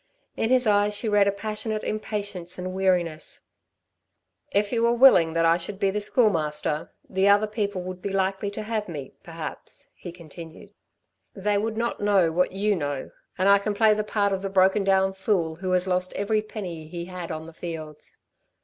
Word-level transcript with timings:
In 0.35 0.49
his 0.49 0.65
eyes 0.65 0.95
she 0.95 1.07
read 1.07 1.27
a 1.27 1.31
passionate 1.31 1.83
impatience 1.83 2.57
and 2.57 2.73
weariness. 2.73 3.41
"If 4.51 4.71
you 4.71 4.81
were 4.81 4.93
willing 4.95 5.33
that 5.33 5.45
I 5.45 5.57
should 5.57 5.79
be 5.79 5.91
the 5.91 6.01
Schoolmaster, 6.01 6.91
the 7.07 7.27
other 7.29 7.45
people 7.45 7.83
would 7.83 8.01
be 8.01 8.09
likely 8.09 8.49
to 8.49 8.63
have 8.63 8.89
me, 8.89 9.13
perhaps," 9.21 9.89
he 9.93 10.11
continued. 10.11 10.73
"They 11.35 11.59
would 11.59 11.77
not 11.77 12.01
know 12.01 12.31
what 12.31 12.51
you 12.51 12.75
know, 12.75 13.11
and 13.37 13.47
I 13.47 13.59
can 13.59 13.75
play 13.75 13.93
the 13.93 14.03
part 14.03 14.31
of 14.33 14.41
the 14.41 14.49
broken 14.49 14.83
down 14.83 15.13
fool 15.13 15.57
who 15.57 15.71
has 15.73 15.85
lost 15.85 16.13
every 16.13 16.41
penny 16.41 16.87
he 16.87 17.05
had 17.05 17.31
on 17.31 17.45
the 17.45 17.53
fields." 17.53 18.17